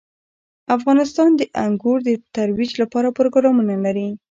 افغانستان 0.77 1.29
د 1.35 1.41
انګور 1.65 1.97
د 2.05 2.09
ترویج 2.35 2.71
لپاره 2.81 3.15
پروګرامونه 3.17 3.75
لري. 3.85 4.07